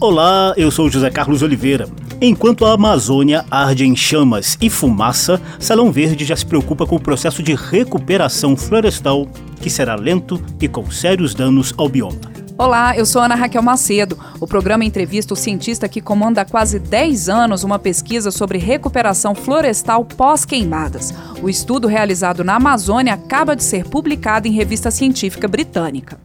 [0.00, 1.88] Olá, eu sou José Carlos Oliveira.
[2.20, 7.00] Enquanto a Amazônia arde em chamas e fumaça, Salão Verde já se preocupa com o
[7.00, 9.26] processo de recuperação florestal,
[9.60, 12.20] que será lento e com sérios danos ao bioma.
[12.56, 14.16] Olá, eu sou Ana Raquel Macedo.
[14.38, 19.34] O programa entrevista o cientista que comanda há quase 10 anos uma pesquisa sobre recuperação
[19.34, 21.12] florestal pós-queimadas.
[21.42, 26.20] O estudo realizado na Amazônia acaba de ser publicado em revista científica britânica.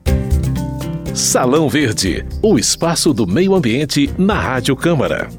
[1.15, 5.29] Salão Verde, o espaço do meio ambiente na Rádio Câmara.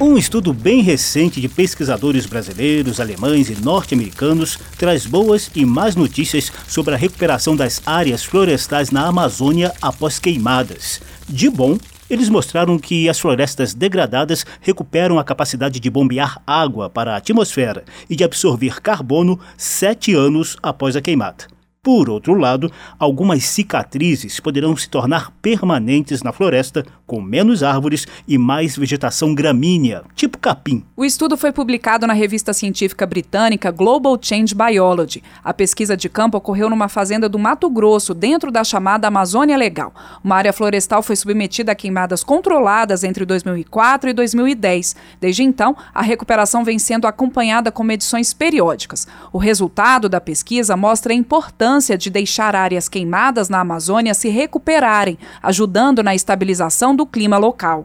[0.00, 6.50] Um estudo bem recente de pesquisadores brasileiros, alemães e norte-americanos traz boas e más notícias
[6.66, 11.00] sobre a recuperação das áreas florestais na Amazônia após queimadas.
[11.28, 17.14] De bom, eles mostraram que as florestas degradadas recuperam a capacidade de bombear água para
[17.14, 21.53] a atmosfera e de absorver carbono sete anos após a queimada.
[21.84, 28.38] Por outro lado, algumas cicatrizes poderão se tornar permanentes na floresta, com menos árvores e
[28.38, 30.82] mais vegetação gramínea, tipo capim.
[30.96, 35.22] O estudo foi publicado na revista científica britânica Global Change Biology.
[35.44, 39.92] A pesquisa de campo ocorreu numa fazenda do Mato Grosso, dentro da chamada Amazônia Legal.
[40.24, 44.96] Uma área florestal foi submetida a queimadas controladas entre 2004 e 2010.
[45.20, 49.06] Desde então, a recuperação vem sendo acompanhada com medições periódicas.
[49.30, 54.28] O resultado da pesquisa mostra a importância importância de deixar áreas queimadas na Amazônia se
[54.28, 57.84] recuperarem, ajudando na estabilização do clima local.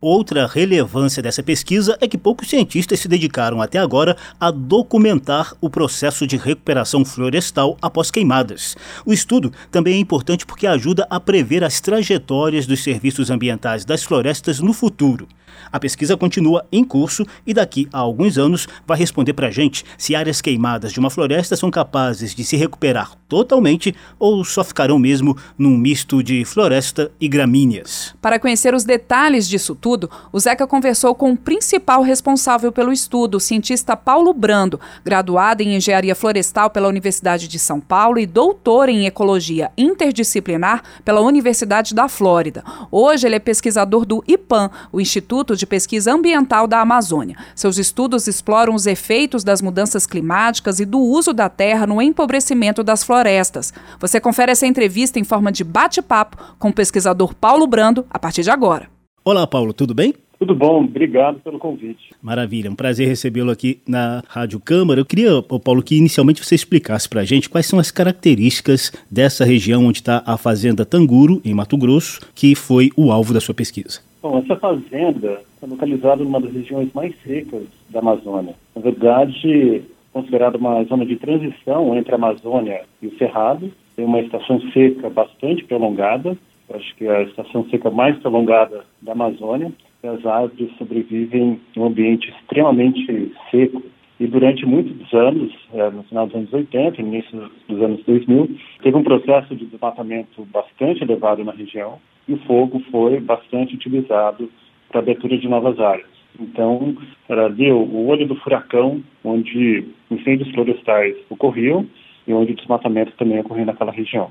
[0.00, 5.68] Outra relevância dessa pesquisa é que poucos cientistas se dedicaram até agora a documentar o
[5.68, 8.76] processo de recuperação florestal após queimadas.
[9.04, 14.04] O estudo também é importante porque ajuda a prever as trajetórias dos serviços ambientais das
[14.04, 15.26] florestas no futuro.
[15.70, 19.84] A pesquisa continua em curso e daqui a alguns anos vai responder para a gente
[19.98, 24.98] se áreas queimadas de uma floresta são capazes de se recuperar totalmente ou só ficarão
[24.98, 28.14] mesmo num misto de floresta e gramíneas.
[28.20, 33.36] Para conhecer os detalhes disso tudo, o Zeca conversou com o principal responsável pelo estudo,
[33.36, 38.88] o cientista Paulo Brando, graduado em Engenharia Florestal pela Universidade de São Paulo e doutor
[38.88, 42.64] em Ecologia Interdisciplinar pela Universidade da Flórida.
[42.90, 47.36] Hoje ele é pesquisador do IPAM, o Instituto Instituto de Pesquisa Ambiental da Amazônia.
[47.54, 52.82] Seus estudos exploram os efeitos das mudanças climáticas e do uso da terra no empobrecimento
[52.82, 53.72] das florestas.
[54.00, 58.42] Você confere essa entrevista em forma de bate-papo com o pesquisador Paulo Brando a partir
[58.42, 58.88] de agora.
[59.24, 60.14] Olá, Paulo, tudo bem?
[60.38, 62.10] Tudo bom, obrigado pelo convite.
[62.20, 65.00] Maravilha, um prazer recebê-lo aqui na Rádio Câmara.
[65.00, 69.44] Eu queria, Paulo, que inicialmente você explicasse para a gente quais são as características dessa
[69.44, 73.54] região onde está a Fazenda Tanguro, em Mato Grosso, que foi o alvo da sua
[73.54, 74.00] pesquisa.
[74.28, 78.56] Bom, essa fazenda está localizada numa das regiões mais secas da Amazônia.
[78.74, 83.70] Na verdade, considerada uma zona de transição entre a Amazônia e o Cerrado.
[83.94, 86.36] Tem uma estação seca bastante prolongada,
[86.74, 89.72] acho que é a estação seca mais prolongada da Amazônia.
[90.02, 93.80] As árvores sobrevivem em um ambiente extremamente seco.
[94.18, 98.96] E durante muitos anos, é, no final dos anos 80, início dos anos 2000, teve
[98.96, 104.50] um processo de desmatamento bastante elevado na região, e o fogo foi bastante utilizado
[104.88, 106.08] para abertura de novas áreas.
[106.38, 106.96] Então,
[107.28, 111.86] era ali o olho do furacão, onde incêndios florestais ocorriam
[112.26, 114.30] e onde o desmatamento também ocorria naquela região.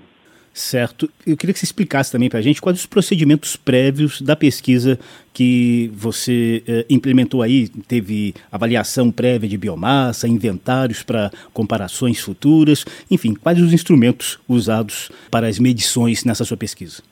[0.54, 1.10] Certo.
[1.28, 4.98] Eu queria que você explicasse também para a gente quais os procedimentos prévios da pesquisa
[5.34, 7.68] que você eh, implementou aí.
[7.68, 15.48] Teve avaliação prévia de biomassa, inventários para comparações futuras, enfim, quais os instrumentos usados para
[15.48, 17.04] as medições nessa sua pesquisa?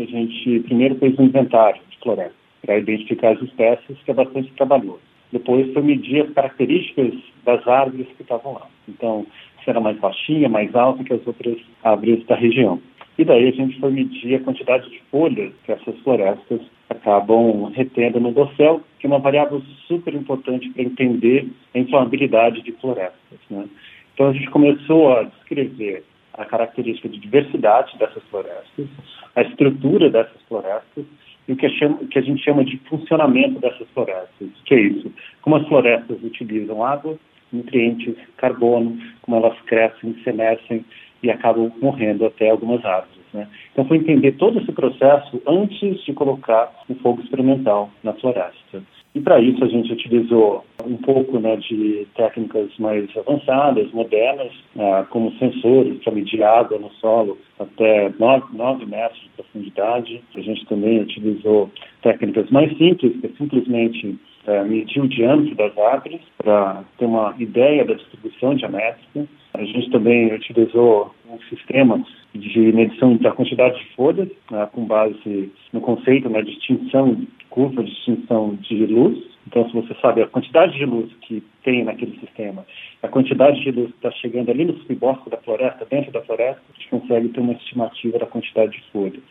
[0.00, 2.34] A gente primeiro fez um inventário de floresta
[2.64, 5.00] para identificar as espécies, que é bastante trabalhoso.
[5.32, 7.12] Depois foi medir as características
[7.44, 8.66] das árvores que estavam lá.
[8.88, 9.26] Então,
[9.62, 12.80] se era mais baixinha, mais alta que as outras árvores da região.
[13.18, 16.60] E daí a gente foi medir a quantidade de folhas que essas florestas
[16.90, 22.72] acabam retendo no dossel, que é uma variável super importante para entender a inflamabilidade de
[22.72, 23.38] florestas.
[23.50, 23.66] Né?
[24.14, 26.04] Então a gente começou a descrever
[26.34, 28.86] a característica de diversidade dessas florestas,
[29.34, 31.04] a estrutura dessas florestas
[31.46, 34.48] e o que, chama, que a gente chama de funcionamento dessas florestas.
[34.64, 35.12] que é isso?
[35.42, 37.16] Como as florestas utilizam água,
[37.52, 40.84] nutrientes, carbono, como elas crescem, se emergem
[41.22, 43.24] e acabam morrendo até algumas árvores.
[43.32, 43.48] Né?
[43.72, 48.82] Então, foi entender todo esse processo antes de colocar um fogo experimental na floresta.
[49.14, 55.06] E para isso a gente utilizou um pouco né, de técnicas mais avançadas, modernas, ah,
[55.08, 60.20] como sensores para medir água no solo até 9, 9 metros de profundidade.
[60.34, 61.70] A gente também utilizou
[62.02, 67.34] técnicas mais simples, que é simplesmente é, medir o diâmetro das árvores para ter uma
[67.38, 69.26] ideia da distribuição diamétrica.
[69.54, 72.04] A gente também utilizou um sistema
[72.34, 77.82] de medição da quantidade de folhas, né, com base no conceito né, de extinção, curva
[77.82, 79.18] de extinção de luz.
[79.46, 82.66] Então, se você sabe a quantidade de luz que tem naquele sistema,
[83.02, 86.60] a quantidade de luz que está chegando ali no subbosque da floresta, dentro da floresta,
[86.68, 89.22] a gente consegue ter uma estimativa da quantidade de folhas.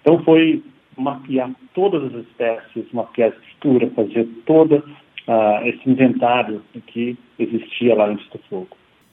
[0.00, 0.62] Então, foi
[0.96, 8.08] mapear todas as espécies, mapear a estrutura, fazer todo uh, esse inventário que existia lá
[8.08, 8.68] antes do fogo.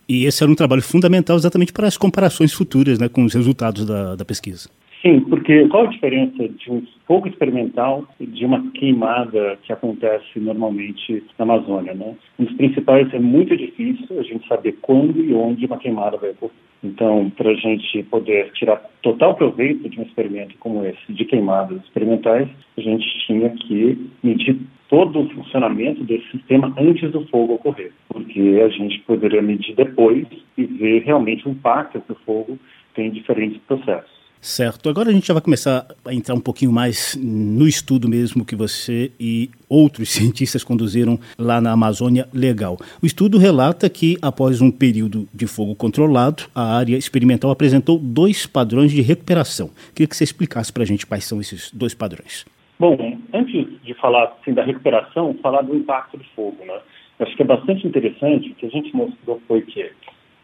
[0.08, 3.86] E esse era um trabalho fundamental exatamente para as comparações futuras né, com os resultados
[3.86, 4.70] da, da pesquisa.
[5.02, 11.24] Sim, porque qual a diferença de um fogo experimental de uma queimada que acontece normalmente
[11.40, 12.16] na Amazônia, né?
[12.38, 16.30] Um dos principais é muito difícil a gente saber quando e onde uma queimada vai
[16.30, 16.56] ocorrer.
[16.84, 21.82] Então, para a gente poder tirar total proveito de um experimento como esse, de queimadas
[21.84, 27.92] experimentais, a gente tinha que medir todo o funcionamento desse sistema antes do fogo ocorrer,
[28.08, 32.60] porque a gente poderia medir depois e ver realmente o impacto que o fogo
[32.94, 34.21] tem em diferentes processos.
[34.42, 34.90] Certo.
[34.90, 38.56] Agora a gente já vai começar a entrar um pouquinho mais no estudo mesmo que
[38.56, 42.78] você e outros cientistas conduziram lá na Amazônia Legal.
[43.02, 48.48] O estudo relata que, após um período de fogo controlado, a área experimental apresentou dois
[48.48, 49.70] padrões de recuperação.
[49.94, 52.44] Queria que você explicasse para a gente quais são esses dois padrões.
[52.80, 52.98] Bom,
[53.32, 56.80] antes de falar assim, da recuperação, falar do impacto do fogo, né?
[57.20, 59.92] Acho que é bastante interessante, o que a gente mostrou foi que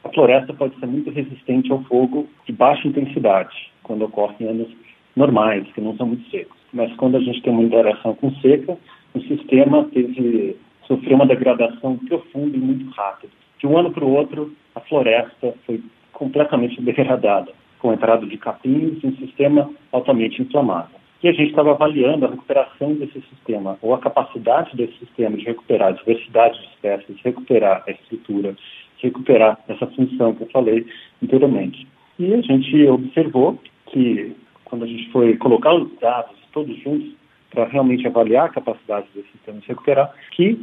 [0.07, 4.69] a floresta pode ser muito resistente ao fogo de baixa intensidade, quando ocorre em anos
[5.15, 6.57] normais, que não são muito secos.
[6.73, 8.77] Mas quando a gente tem uma interação com seca,
[9.13, 10.55] o sistema teve,
[10.87, 13.33] sofreu uma degradação profunda e muito rápida.
[13.59, 15.83] De um ano para o outro, a floresta foi
[16.13, 21.49] completamente degradada, com a entrada de capins e um sistema altamente inflamado que a gente
[21.49, 26.59] estava avaliando a recuperação desse sistema, ou a capacidade desse sistema de recuperar a diversidade
[26.59, 28.55] de espécies, recuperar a estrutura,
[28.99, 30.85] recuperar essa função que eu falei
[31.23, 31.87] anteriormente.
[32.19, 34.35] E a gente observou que,
[34.65, 37.15] quando a gente foi colocar os dados todos juntos,
[37.51, 40.59] para realmente avaliar a capacidade desse sistema de recuperar, que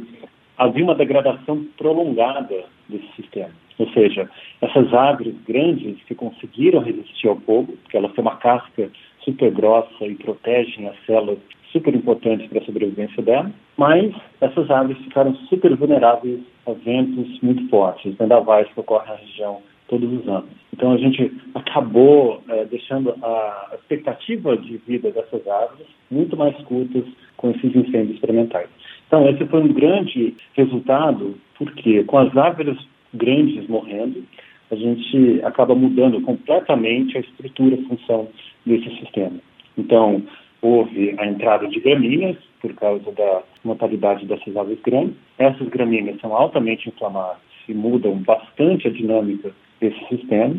[0.57, 3.51] havia uma degradação prolongada desse sistema.
[3.77, 4.29] Ou seja,
[4.61, 8.89] essas árvores grandes que conseguiram resistir ao fogo, porque elas têm uma casca
[9.21, 11.39] super grossa e protegem as células
[11.75, 17.67] super importantes para a sobrevivência dela, mas essas árvores ficaram super vulneráveis a ventos muito
[17.67, 20.49] fortes, vendavais que ocorrem na região todos os anos.
[20.73, 27.03] Então a gente acabou é, deixando a expectativa de vida dessas árvores muito mais curtas
[27.35, 28.69] com esses incêndios experimentais.
[29.07, 32.77] Então esse foi um grande resultado, porque com as árvores
[33.13, 34.23] grandes morrendo,
[34.71, 38.27] a gente acaba mudando completamente a estrutura e função
[38.65, 39.39] desse sistema.
[39.77, 40.23] Então,
[40.65, 45.15] houve a entrada de gramíneas, por causa da mortalidade dessas aves grandes.
[45.37, 47.37] Essas gramíneas são altamente inflamadas
[47.69, 50.55] e mudam bastante a dinâmica desse sistema.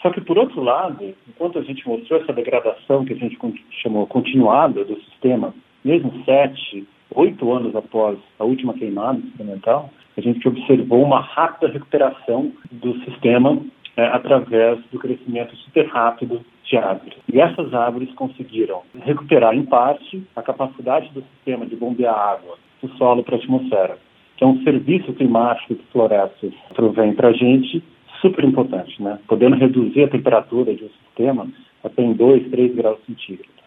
[0.00, 3.36] Só que, por outro lado, enquanto a gente mostrou essa degradação que a gente
[3.82, 5.54] chamou continuada do sistema,
[5.84, 12.50] mesmo sete, oito anos após a última queimada experimental, a gente observou uma rápida recuperação
[12.72, 13.58] do sistema
[13.96, 17.18] é, através do crescimento super rápido de árvores.
[17.32, 22.88] E essas árvores conseguiram recuperar, em parte, a capacidade do sistema de bombear água do
[22.96, 23.98] solo para a atmosfera,
[24.36, 27.82] que é um serviço climático que florestas provém para a gente
[28.20, 29.18] super importante, né?
[29.26, 31.48] podendo reduzir a temperatura de um sistema
[31.82, 33.59] até em 2, 3 graus centígrados.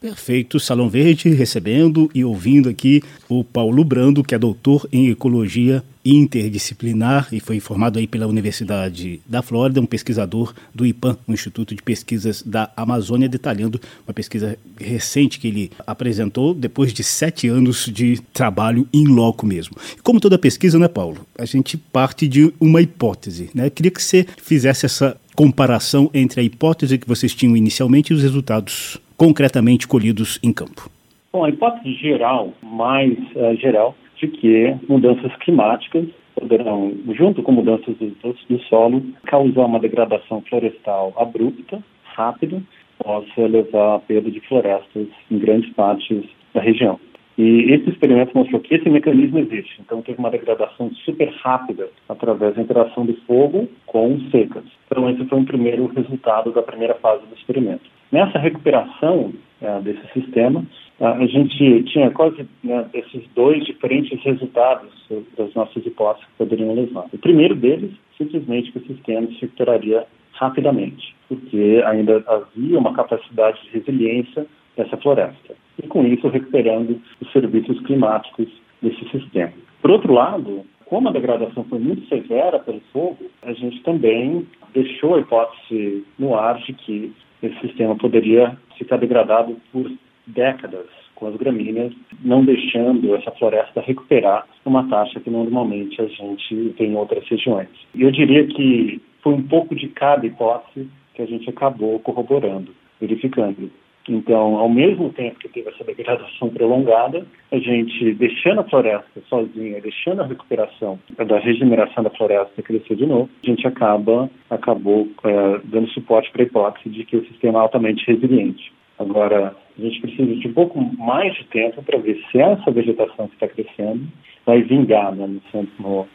[0.00, 5.82] Perfeito, Salão Verde recebendo e ouvindo aqui o Paulo Brando, que é doutor em ecologia
[6.04, 11.74] interdisciplinar e foi formado aí pela Universidade da Flórida, um pesquisador do IPAM, o Instituto
[11.74, 17.90] de Pesquisas da Amazônia, detalhando uma pesquisa recente que ele apresentou depois de sete anos
[17.92, 19.76] de trabalho em loco mesmo.
[20.04, 21.26] Como toda pesquisa, né, Paulo?
[21.36, 23.68] A gente parte de uma hipótese, né?
[23.68, 28.22] Queria que você fizesse essa comparação entre a hipótese que vocês tinham inicialmente e os
[28.22, 30.88] resultados concretamente colhidos em campo?
[31.32, 37.94] Bom, a hipótese geral, mais uh, geral, de que mudanças climáticas poderão, junto com mudanças
[37.96, 42.62] do, do solo, causar uma degradação florestal abrupta, rápida,
[43.02, 46.98] possa levar à perda de florestas em grandes partes da região.
[47.36, 49.80] E esse experimento mostrou que esse mecanismo existe.
[49.80, 54.64] Então, teve uma degradação super rápida através da interação do fogo com secas.
[54.86, 57.88] Então, esse foi um primeiro resultado da primeira fase do experimento.
[58.10, 60.64] Nessa recuperação é, desse sistema,
[61.00, 64.90] a gente tinha quase né, esses dois diferentes resultados
[65.36, 67.06] das nossas hipóteses que poderiam levar.
[67.12, 73.60] O primeiro deles, simplesmente que o sistema se recuperaria rapidamente, porque ainda havia uma capacidade
[73.62, 74.46] de resiliência
[74.76, 75.54] dessa floresta.
[75.82, 78.48] E com isso, recuperando os serviços climáticos
[78.82, 79.52] desse sistema.
[79.80, 85.16] Por outro lado, como a degradação foi muito severa pelo fogo, a gente também deixou
[85.16, 89.90] a hipótese no ar de que esse sistema poderia ficar degradado por
[90.26, 91.92] décadas com as gramíneas,
[92.22, 97.68] não deixando essa floresta recuperar uma taxa que normalmente a gente tem em outras regiões.
[97.94, 102.72] E eu diria que foi um pouco de cada hipótese que a gente acabou corroborando,
[103.00, 103.70] verificando.
[104.08, 109.80] Então, ao mesmo tempo que teve essa degradação prolongada, a gente deixando a floresta sozinha,
[109.80, 115.60] deixando a recuperação da regeneração da floresta crescer de novo, a gente acaba acabou é,
[115.64, 118.72] dando suporte para a hipótese de que o sistema é altamente resiliente.
[118.98, 123.28] Agora, a gente precisa de um pouco mais de tempo para ver se essa vegetação
[123.28, 124.06] que está crescendo
[124.44, 126.08] vai vingar, né, no centro,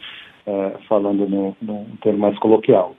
[0.45, 2.95] é, falando no, no termo mais coloquial.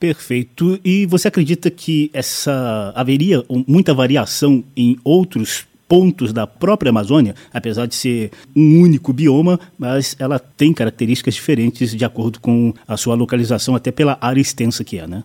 [0.00, 0.80] Perfeito.
[0.82, 7.86] E você acredita que essa haveria muita variação em outros pontos da própria Amazônia, apesar
[7.86, 13.14] de ser um único bioma, mas ela tem características diferentes de acordo com a sua
[13.14, 15.22] localização, até pela área extensa que é, né?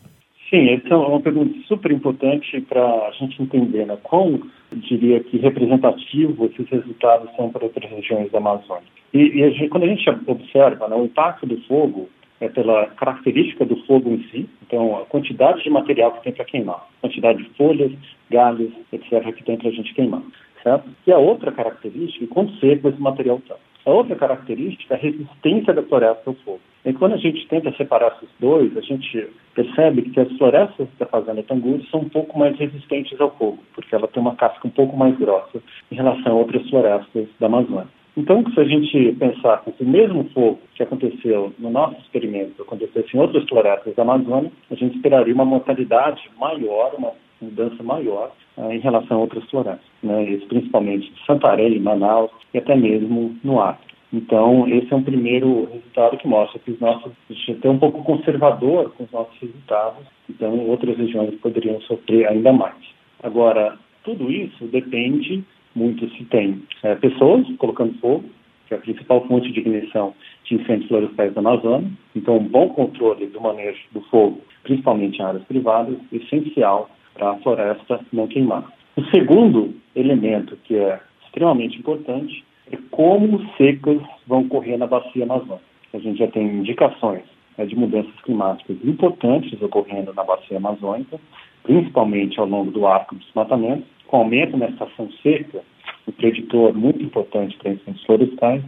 [0.49, 4.41] Sim, essa é uma pergunta super importante para a gente entender né, quão,
[4.73, 8.83] diria que, representativo esses resultados são para outras regiões da Amazônia.
[9.13, 12.87] E, e a gente, quando a gente observa né, o impacto do fogo é pela
[12.87, 17.43] característica do fogo em si, então a quantidade de material que tem para queimar, quantidade
[17.43, 17.91] de folhas,
[18.29, 20.21] galhos, etc., que tem para a gente queimar,
[20.61, 20.89] certo?
[21.07, 23.55] E a outra característica, quanto seco esse material está.
[23.85, 26.59] A outra característica é a resistência da floresta ao fogo.
[26.83, 31.05] E quando a gente tenta separar esses dois, a gente percebe que as florestas da
[31.05, 34.71] Fazenda Tangude são um pouco mais resistentes ao fogo, porque ela tem uma casca um
[34.71, 35.61] pouco mais grossa
[35.91, 37.87] em relação a outras florestas da Amazônia.
[38.17, 43.15] Então, se a gente pensar que esse mesmo fogo que aconteceu no nosso experimento acontecesse
[43.15, 48.71] em outras florestas da Amazônia, a gente esperaria uma mortalidade maior, uma mudança maior uh,
[48.71, 50.23] em relação a outras florestas, né?
[50.23, 53.93] Isso principalmente em Santarém, Manaus e até mesmo no Acre.
[54.13, 57.77] Então, esse é um primeiro resultado que mostra que os nossos, a gente é um
[57.77, 62.77] pouco conservador com os nossos resultados, então outras regiões poderiam sofrer ainda mais.
[63.21, 65.43] Agora, tudo isso depende
[65.75, 68.23] muito se tem é, pessoas colocando fogo,
[68.67, 70.13] que é a principal fonte de ignição
[70.45, 71.91] de incêndios florestais da Amazônia.
[72.15, 77.31] Então, um bom controle do manejo do fogo, principalmente em áreas privadas, é essencial para
[77.31, 78.71] a floresta não queimar.
[78.95, 85.65] O segundo elemento que é extremamente importante é como secas vão ocorrer na bacia amazônica.
[85.93, 87.23] A gente já tem indicações
[87.57, 91.19] é, de mudanças climáticas importantes ocorrendo na bacia amazônica,
[91.63, 95.61] principalmente ao longo do arco dos desmatamento, com aumento na estação seca,
[96.07, 98.63] um preditor muito importante para incêndios florestais,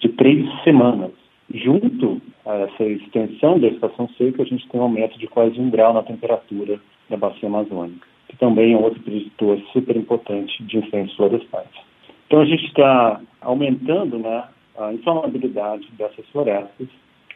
[0.00, 1.12] de três semanas.
[1.52, 5.70] Junto a essa extensão da estação seca, a gente tem um aumento de quase um
[5.70, 11.14] grau na temperatura da bacia amazônica, que também é outro preditor super importante de incêndios
[11.16, 11.68] florestais.
[12.26, 14.44] Então a gente está aumentando né,
[14.78, 16.88] a inflamabilidade dessas florestas.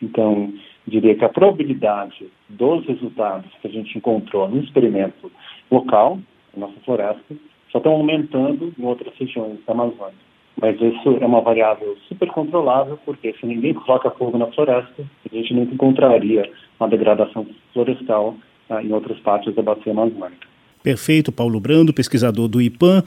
[0.02, 0.52] Então,
[0.86, 5.30] diria que a probabilidade dos resultados que a gente encontrou no experimento
[5.70, 6.18] local,
[6.58, 7.36] nossa floresta,
[7.70, 10.28] só estão aumentando em outras regiões da Amazônia.
[10.60, 15.34] Mas isso é uma variável super controlável, porque se ninguém coloca fogo na floresta, a
[15.34, 16.50] gente não encontraria
[16.80, 18.34] uma degradação florestal
[18.68, 20.48] ah, em outras partes da bacia amazônica.
[20.82, 23.02] Perfeito, Paulo Brando, pesquisador do IPAM.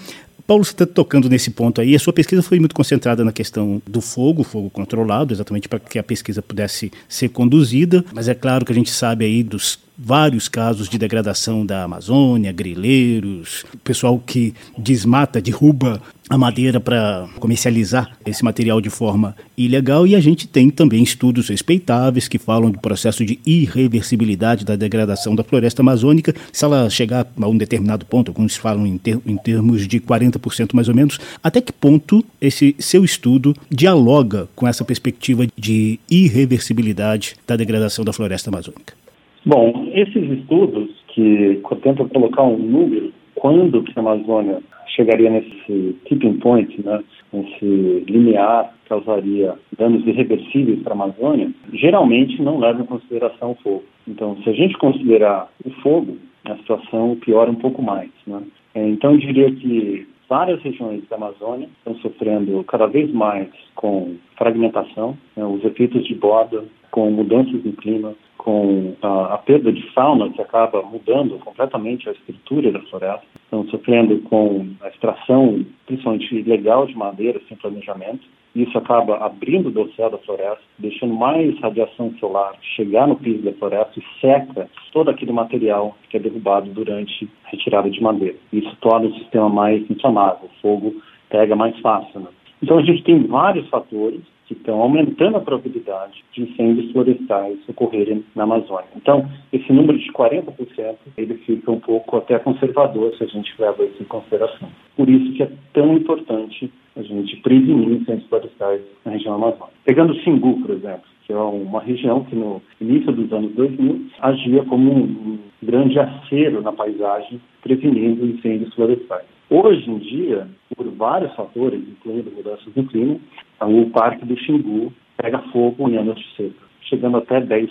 [0.48, 1.96] Paulo, você está tocando nesse ponto aí.
[1.96, 5.98] A sua pesquisa foi muito concentrada na questão do fogo, fogo controlado, exatamente para que
[5.98, 8.04] a pesquisa pudesse ser conduzida.
[8.14, 12.52] Mas é claro que a gente sabe aí dos vários casos de degradação da Amazônia,
[12.52, 20.16] grileiros, pessoal que desmata, derruba a madeira para comercializar esse material de forma ilegal e
[20.16, 25.44] a gente tem também estudos respeitáveis que falam do processo de irreversibilidade da degradação da
[25.44, 26.34] floresta amazônica.
[26.54, 30.70] Se ela chegar a um determinado ponto, alguns falam em, ter, em termos de 40%
[30.74, 37.36] mais ou menos, até que ponto esse seu estudo dialoga com essa perspectiva de irreversibilidade
[37.46, 39.02] da degradação da floresta amazônica?
[39.46, 44.62] Bom, esses estudos que tentam colocar um número, quando que a Amazônia
[44.96, 52.60] chegaria nesse tipping point, né, nesse limiar, causaria danos irreversíveis para a Amazônia, geralmente não
[52.60, 53.84] levam em consideração o fogo.
[54.08, 58.10] Então, se a gente considerar o fogo, a situação piora um pouco mais.
[58.28, 58.42] Né?
[58.76, 65.18] Então, eu diria que várias regiões da Amazônia estão sofrendo cada vez mais com fragmentação,
[65.36, 70.32] né, os efeitos de borda, com mudanças no clima, com a, a, perda de fauna
[70.32, 76.88] que acaba mudando completamente a estrutura da floresta, estão sofrendo com a extração, principalmente ilegal
[76.88, 78.22] de madeira sem planejamento.
[78.56, 83.54] Isso acaba abrindo o dossel da floresta, deixando mais radiação solar chegar no piso da
[83.54, 88.36] floresta e seca todo aquele material que é derrubado durante a retirada de madeira.
[88.52, 90.96] Isso torna o sistema mais inflamável, o fogo
[91.30, 92.22] pega mais fácil.
[92.22, 92.28] Né?
[92.62, 94.22] Então a gente tem vários fatores
[94.62, 98.88] que estão aumentando a probabilidade de incêndios florestais ocorrerem na Amazônia.
[98.96, 103.84] Então, esse número de 40%, ele fica um pouco até conservador se a gente leva
[103.84, 104.70] isso em consideração.
[104.96, 109.72] Por isso que é tão importante a gente prevenir incêndios florestais na região amazônica.
[109.86, 114.08] Pegando o Xingu, por exemplo, que é uma região que no início dos anos 2000
[114.20, 119.26] agia como um grande acero na paisagem, prevenindo incêndios florestais.
[119.54, 123.20] Hoje em dia, por vários fatores, incluindo mudanças no clima,
[123.60, 127.70] o Parque do Xingu pega fogo em anos de seca, chegando até 10%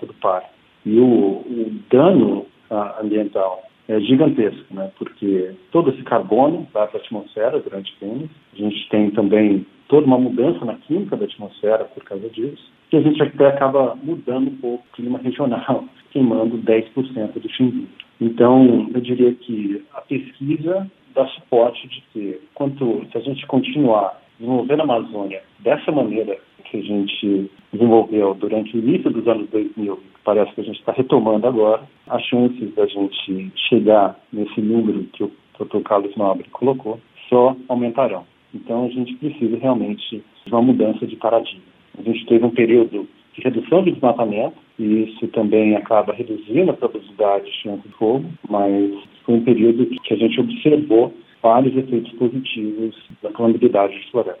[0.00, 0.50] do parque.
[0.84, 4.90] E o, o dano ah, ambiental é gigantesco, né?
[4.98, 8.28] porque todo esse carbono vai para a atmosfera durante anos.
[8.52, 12.96] A gente tem também toda uma mudança na química da atmosfera por causa disso, e
[12.98, 17.86] a gente até acaba mudando um pouco o clima regional, queimando 10% do Xingu.
[18.20, 24.20] Então, eu diria que a pesquisa dá suporte de que, quanto, se a gente continuar
[24.38, 29.96] desenvolvendo a Amazônia dessa maneira que a gente desenvolveu durante o início dos anos 2000,
[29.96, 35.04] que parece que a gente está retomando agora, as chances da gente chegar nesse número
[35.12, 35.80] que o Dr.
[35.84, 38.24] Carlos Nobre colocou só aumentarão.
[38.54, 41.62] Então, a gente precisa realmente de uma mudança de paradigma.
[41.98, 46.74] A gente teve um período de redução de desmatamento, e isso também acaba reduzindo a
[46.74, 48.92] probabilidade de chance de fogo, mas
[49.24, 54.40] foi um período que a gente observou vários efeitos positivos da calamidade de floresta.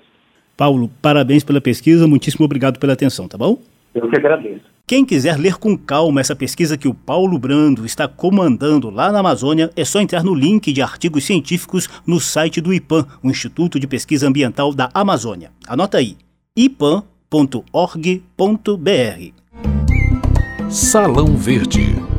[0.56, 3.58] Paulo, parabéns pela pesquisa, muitíssimo obrigado pela atenção, tá bom?
[3.94, 4.72] Eu que agradeço.
[4.86, 9.20] Quem quiser ler com calma essa pesquisa que o Paulo Brando está comandando lá na
[9.20, 13.78] Amazônia, é só entrar no link de artigos científicos no site do IPAM, o Instituto
[13.78, 15.50] de Pesquisa Ambiental da Amazônia.
[15.66, 16.16] Anota aí,
[16.56, 17.02] ipan.org.br.
[20.68, 22.11] Salão Verde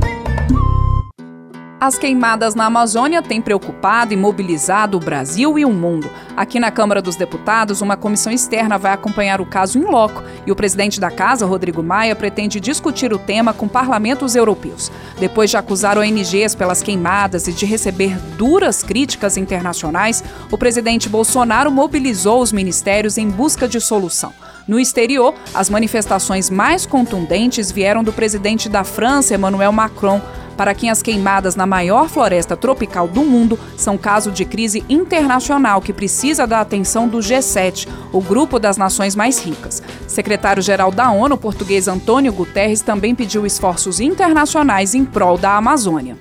[1.85, 6.09] as queimadas na Amazônia têm preocupado e mobilizado o Brasil e o mundo.
[6.35, 10.51] Aqui na Câmara dos Deputados, uma comissão externa vai acompanhar o caso em loco e
[10.51, 14.89] o presidente da casa, Rodrigo Maia, pretende discutir o tema com parlamentos europeus.
[15.19, 21.69] Depois de acusar ONGs pelas queimadas e de receber duras críticas internacionais, o presidente Bolsonaro
[21.69, 24.31] mobilizou os ministérios em busca de solução.
[24.65, 30.21] No exterior, as manifestações mais contundentes vieram do presidente da França, Emmanuel Macron
[30.55, 35.81] para quem as queimadas na maior floresta tropical do mundo são caso de crise internacional
[35.81, 39.81] que precisa da atenção do G7, o grupo das nações mais ricas.
[40.07, 46.17] Secretário-geral da ONU, português Antônio Guterres, também pediu esforços internacionais em prol da Amazônia.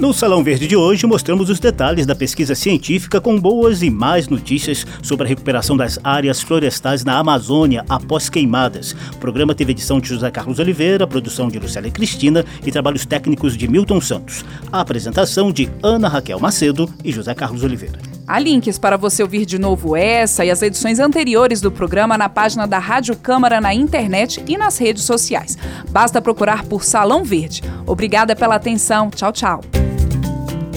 [0.00, 4.28] No Salão Verde de hoje, mostramos os detalhes da pesquisa científica com boas e más
[4.28, 8.96] notícias sobre a recuperação das áreas florestais na Amazônia após queimadas.
[9.12, 13.54] O programa teve edição de José Carlos Oliveira, produção de Lucélia Cristina e trabalhos técnicos
[13.58, 14.42] de Milton Santos.
[14.72, 17.98] A apresentação de Ana Raquel Macedo e José Carlos Oliveira.
[18.26, 22.30] Há links para você ouvir de novo essa e as edições anteriores do programa na
[22.30, 25.58] página da Rádio Câmara na internet e nas redes sociais.
[25.90, 27.62] Basta procurar por Salão Verde.
[27.86, 29.10] Obrigada pela atenção.
[29.10, 29.60] Tchau, tchau.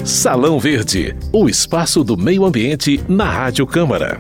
[0.06, 4.20] Salão Verde, o espaço do meio ambiente na Rádio Câmara.